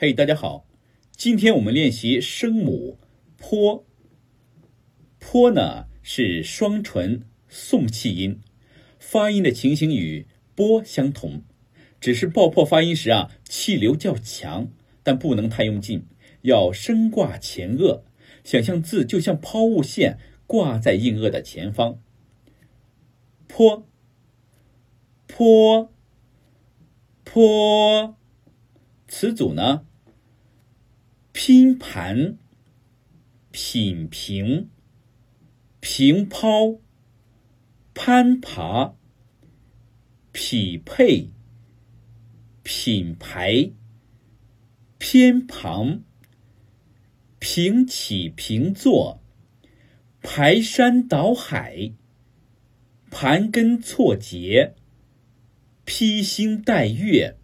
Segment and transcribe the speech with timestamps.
[0.00, 0.64] 嘿，大家好，
[1.16, 3.00] 今天我们练习声母
[3.36, 3.84] 坡。
[5.18, 8.38] 坡呢是双唇送气音，
[9.00, 11.42] 发音的情形与波相同，
[12.00, 14.68] 只是爆破发音时啊气流较强，
[15.02, 16.06] 但不能太用劲，
[16.42, 18.02] 要升挂前颚，
[18.44, 22.00] 想象字就像抛物线挂在硬腭的前方。
[23.48, 23.84] 坡，
[25.26, 25.92] 坡，
[27.24, 28.17] 坡。
[29.08, 29.86] 词组呢？
[31.32, 32.36] 拼盘、
[33.50, 34.68] 品评、
[35.80, 36.78] 平抛、
[37.94, 38.94] 攀爬、
[40.30, 41.30] 匹配、
[42.62, 43.70] 品牌、
[44.98, 46.02] 偏旁、
[47.38, 49.22] 平起平坐、
[50.20, 51.94] 排山倒海、
[53.10, 54.74] 盘根错节、
[55.86, 57.37] 披星戴月。